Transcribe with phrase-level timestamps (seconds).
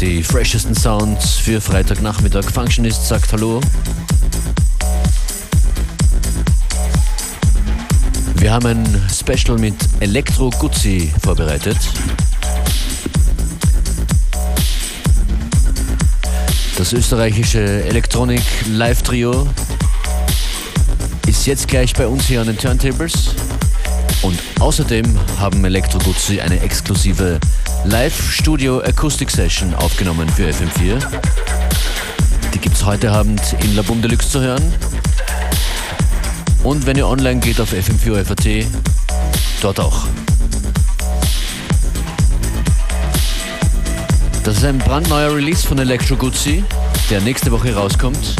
[0.00, 2.44] Die freshesten Sounds für Freitagnachmittag.
[2.44, 3.60] Functionist sagt Hallo.
[8.36, 11.76] Wir haben ein Special mit Elektro Guzzi vorbereitet.
[16.78, 19.46] Das österreichische Electronic Live Trio
[21.26, 23.34] ist jetzt gleich bei uns hier an den Turntables.
[24.22, 25.04] Und außerdem
[25.38, 27.38] haben Elektro Guzzi eine exklusive
[27.84, 31.02] Live-Studio Acoustic Session aufgenommen für FM4.
[32.52, 34.62] Die gibt es heute Abend in La Boom Deluxe zu hören.
[36.62, 38.66] Und wenn ihr online geht auf FM4
[39.62, 40.04] dort auch.
[44.44, 46.62] Das ist ein brandneuer Release von Electro Guzzi,
[47.08, 48.36] der nächste Woche rauskommt.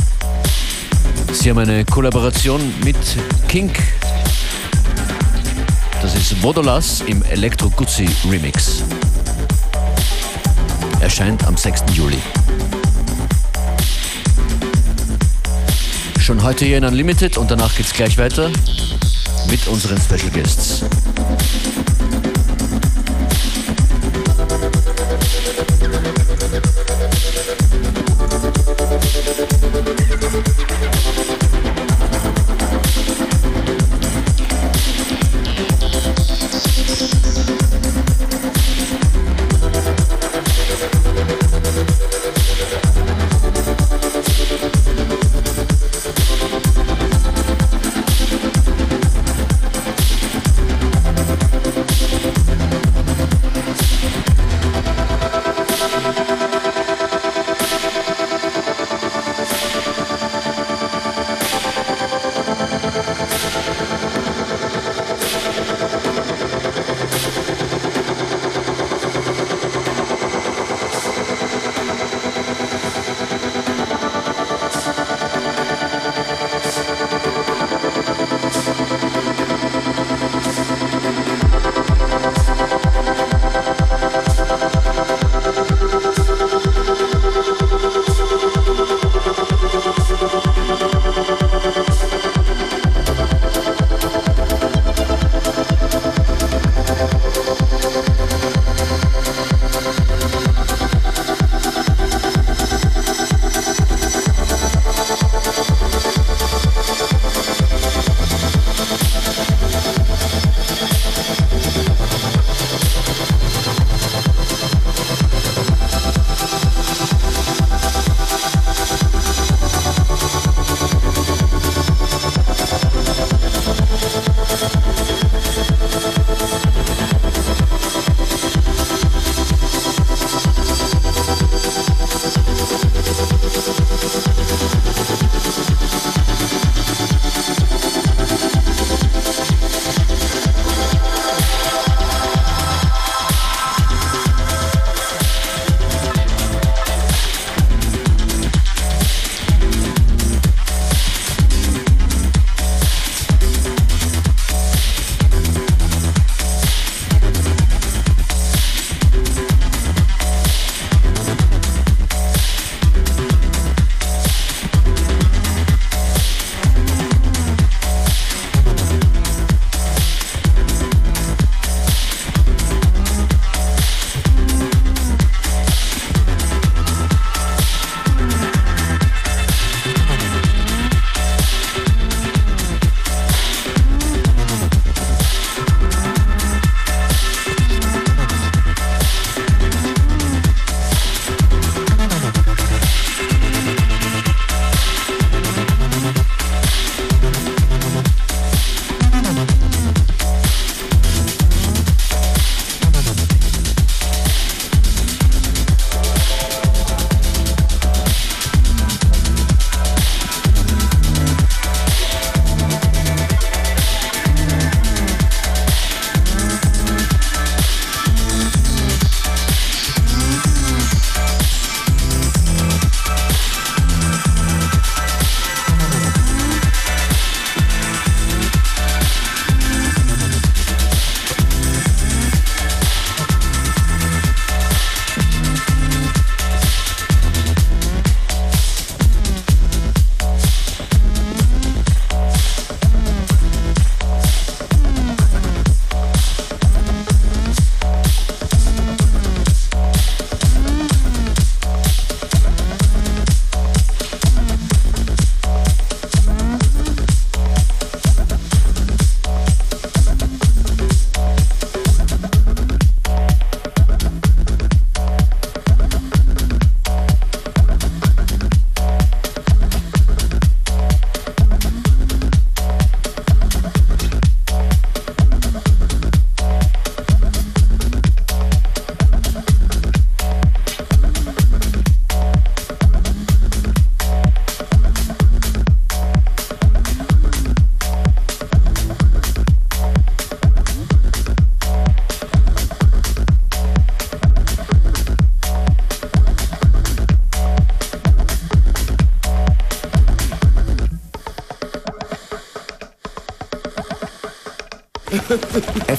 [1.33, 2.97] Sie haben eine Kollaboration mit
[3.49, 3.79] Kink.
[6.03, 8.83] Das ist Vodolas im Electro Guzzi Remix
[11.01, 11.83] erscheint am 6.
[11.95, 12.19] Juli.
[16.21, 18.51] Schon heute hier in Unlimited und danach geht's gleich weiter
[19.49, 20.85] mit unseren Special Guests.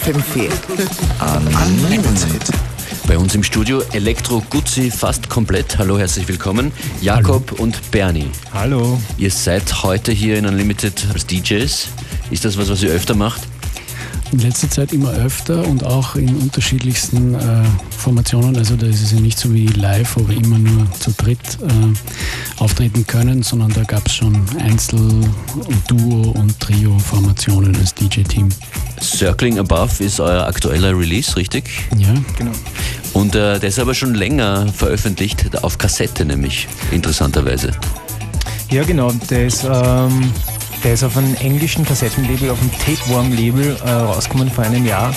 [0.03, 0.49] FM4
[1.21, 2.49] Unlimited.
[3.07, 5.77] Bei uns im Studio Elektro Guzzi fast komplett.
[5.77, 6.71] Hallo, herzlich willkommen.
[7.01, 7.63] Jakob Hallo.
[7.63, 8.27] und Bernie.
[8.51, 8.99] Hallo.
[9.19, 11.89] Ihr seid heute hier in Unlimited als DJs.
[12.31, 13.41] Ist das was, was ihr öfter macht?
[14.31, 17.63] in letzter Zeit immer öfter und auch in unterschiedlichsten äh,
[17.97, 18.55] Formationen.
[18.55, 21.57] Also da ist es ja nicht so wie live, wo wir immer nur zu dritt
[21.61, 25.29] äh, auftreten können, sondern da gab es schon Einzel-,
[25.87, 28.49] Duo- und Trio-Formationen als DJ-Team.
[29.01, 31.69] Circling Above ist euer aktueller Release, richtig?
[31.97, 32.51] Ja, genau.
[33.13, 37.71] Und äh, der ist aber schon länger veröffentlicht, auf Kassette nämlich, interessanterweise.
[38.69, 39.11] Ja, genau.
[39.29, 40.31] Der ist ähm,
[40.83, 45.13] der ist auf einem englischen Kassettenlabel, auf dem Tapeworm-Label äh, rausgekommen vor einem Jahr.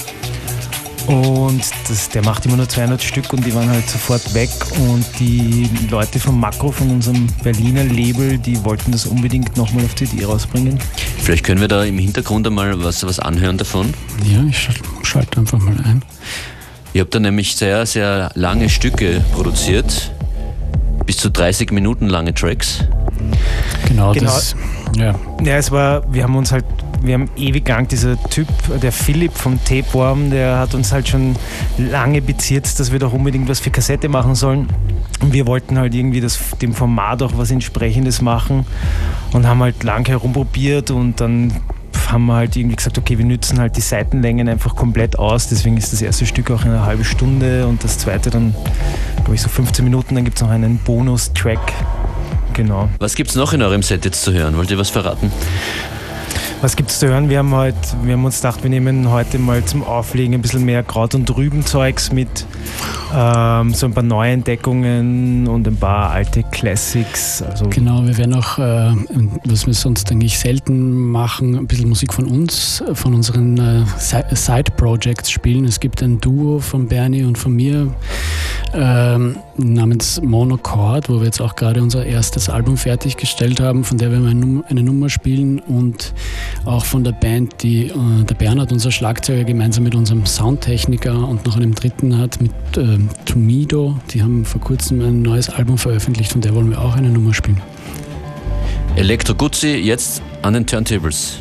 [1.06, 4.50] Und das, der macht immer nur 200 Stück und die waren halt sofort weg.
[4.88, 9.94] Und die Leute vom Makro, von unserem Berliner Label, die wollten das unbedingt nochmal auf
[9.94, 10.78] CD rausbringen.
[11.24, 13.94] Vielleicht können wir da im Hintergrund einmal was, was anhören davon.
[14.30, 14.68] Ja, ich
[15.04, 16.02] schalte einfach mal ein.
[16.92, 20.12] Ihr habt da nämlich sehr, sehr lange Stücke produziert.
[21.06, 22.80] Bis zu 30 Minuten lange Tracks.
[23.88, 24.26] Genau, genau.
[24.26, 24.54] das
[24.96, 25.14] ja.
[25.42, 26.64] Ja, es war, wir haben uns halt,
[27.02, 28.48] wir haben ewig lang, dieser Typ,
[28.80, 31.36] der Philipp vom Tapeworm, der hat uns halt schon
[31.78, 34.68] lange beziert, dass wir doch unbedingt was für Kassette machen sollen.
[35.20, 38.66] Und wir wollten halt irgendwie das, dem Format auch was entsprechendes machen
[39.32, 41.52] und haben halt lang herumprobiert und dann
[42.10, 45.48] haben wir halt irgendwie gesagt, okay, wir nützen halt die Seitenlängen einfach komplett aus.
[45.48, 48.54] Deswegen ist das erste Stück auch eine halbe Stunde und das zweite dann,
[49.16, 50.14] glaube ich, so 15 Minuten.
[50.14, 51.72] Dann gibt es noch einen Bonus-Track,
[52.54, 52.88] Genau.
[52.98, 54.56] Was gibt es noch in eurem Set jetzt zu hören?
[54.56, 55.30] Wollt ihr was verraten?
[56.60, 57.28] Was gibt es zu hören?
[57.28, 60.64] Wir haben, heute, wir haben uns gedacht, wir nehmen heute mal zum Auflegen ein bisschen
[60.64, 62.46] mehr Kraut- und Rübenzeugs mit.
[63.14, 67.42] Ähm, so ein paar Neuentdeckungen und ein paar alte Classics.
[67.42, 68.92] Also genau, wir werden auch, äh,
[69.44, 73.84] was wir sonst eigentlich selten machen, ein bisschen Musik von uns, von unseren äh,
[74.34, 75.66] Side-Projects spielen.
[75.66, 77.94] Es gibt ein Duo von Bernie und von mir
[78.72, 84.10] ähm, namens Monochord, wo wir jetzt auch gerade unser erstes Album fertiggestellt haben, von der
[84.10, 86.12] wir eine Nummer spielen und
[86.64, 91.46] auch von der Band, die äh, der Bernhard, unser Schlagzeuger, gemeinsam mit unserem Soundtechniker und
[91.46, 93.98] noch einem dritten hat, mit äh, Tumido.
[94.10, 97.34] Die haben vor kurzem ein neues Album veröffentlicht, von der wollen wir auch eine Nummer
[97.34, 97.60] spielen.
[98.96, 101.38] Elektro Guzzi jetzt an den Turntables.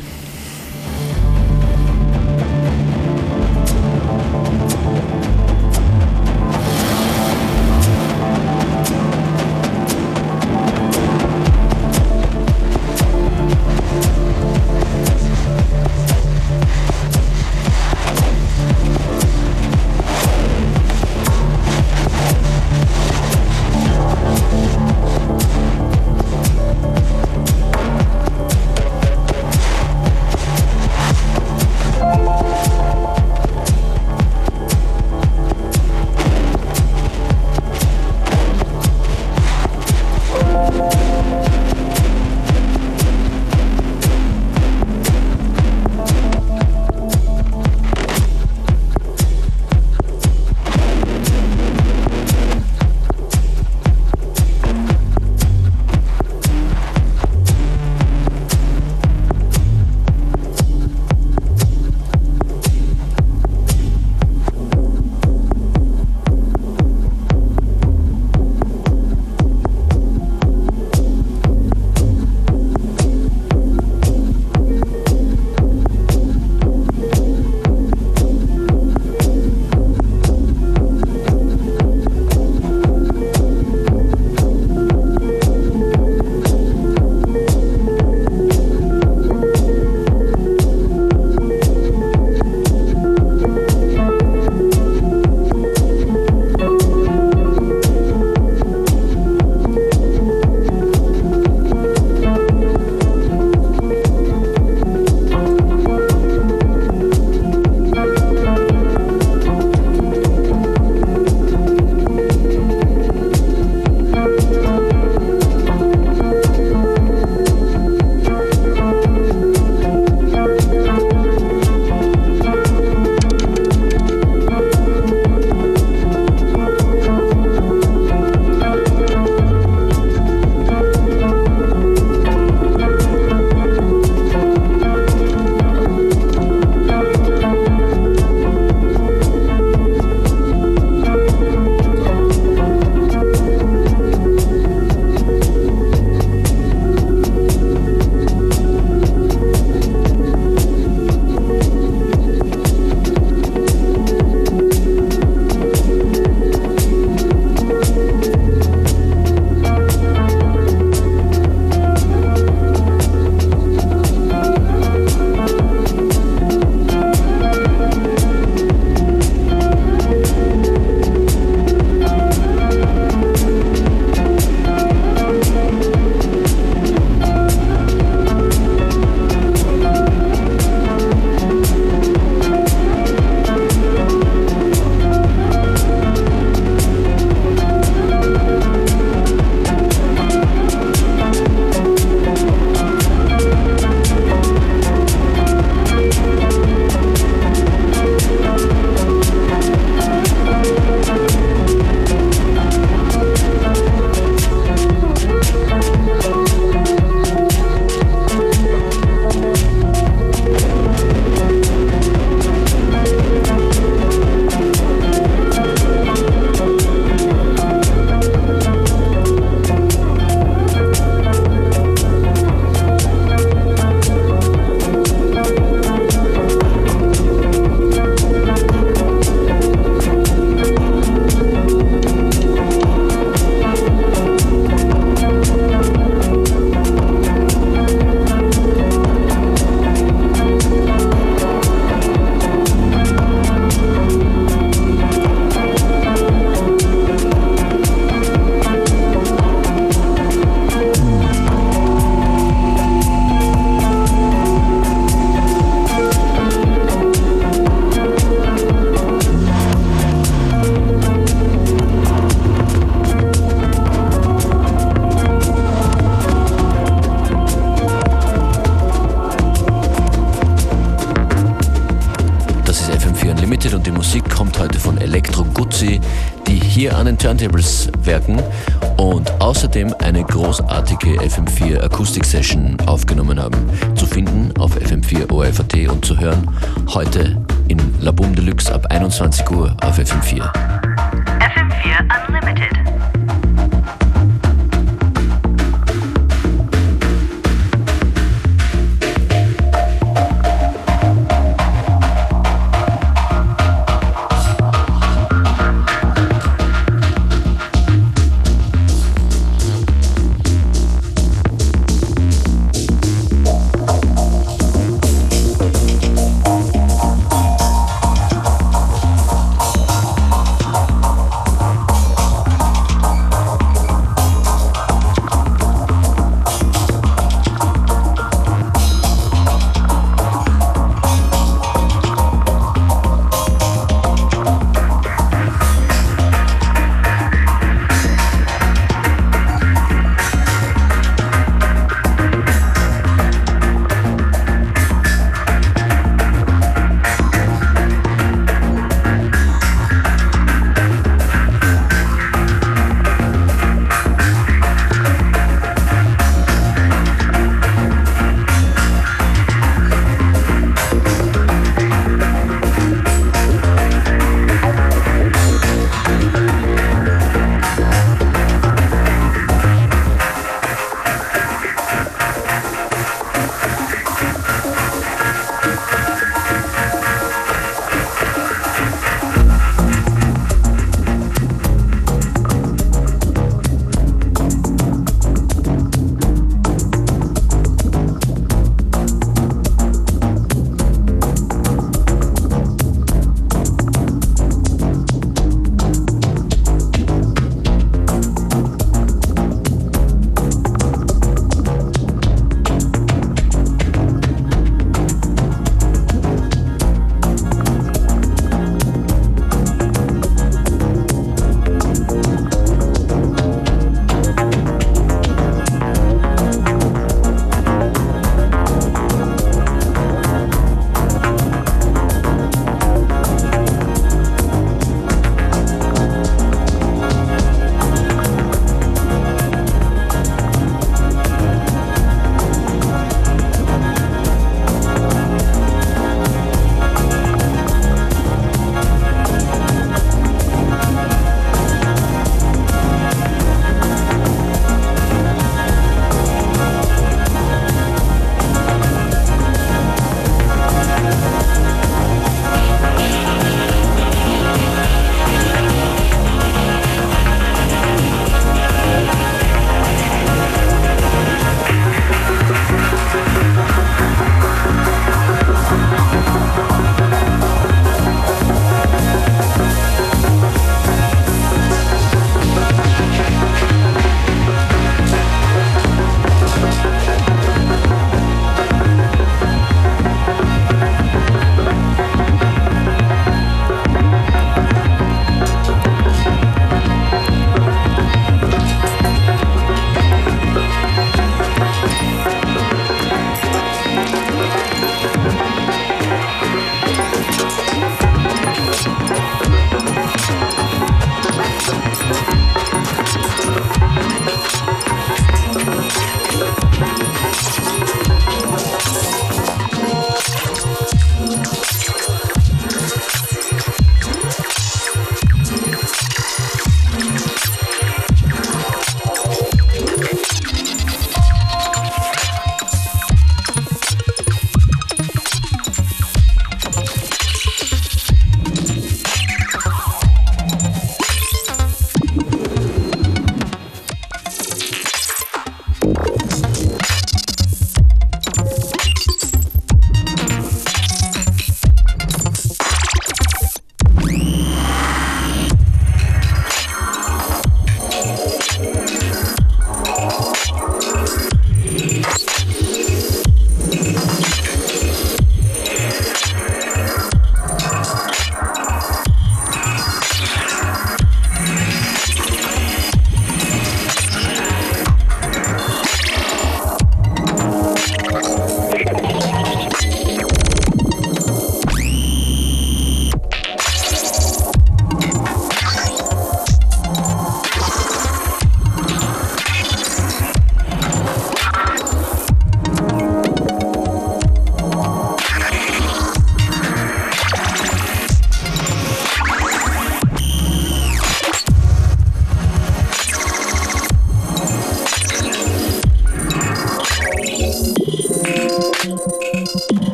[286.94, 287.36] Heute
[287.66, 290.73] in La Boom Deluxe ab 21 Uhr auf FM4.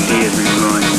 [0.00, 0.89] ideas and ruin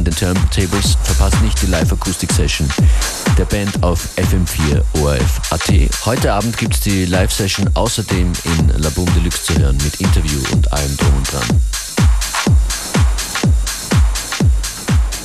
[0.00, 0.96] an den Turntables.
[1.02, 2.68] Verpasst nicht die Live-Akustik-Session
[3.36, 6.06] der Band auf FM4 ORF.at.
[6.06, 10.38] Heute Abend gibt es die Live-Session außerdem in La Boom Deluxe zu hören mit Interview
[10.52, 11.60] und allem drum und dran.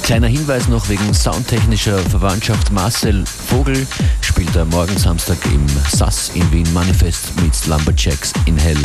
[0.04, 2.72] Kleiner Hinweis noch wegen soundtechnischer Verwandtschaft.
[2.72, 3.88] Marcel Vogel
[4.36, 8.78] spielt am morgen Samstag im SAS in Wien Manifest meets Lumberjacks in Hell.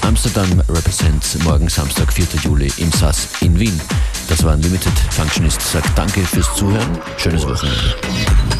[0.00, 2.26] Amsterdam represents morgen Samstag, 4.
[2.42, 3.80] Juli im SAS in Wien.
[4.28, 4.92] Das war Unlimited.
[5.10, 6.98] Functionist sagt Danke fürs Zuhören.
[7.18, 8.55] Schönes Wochenende.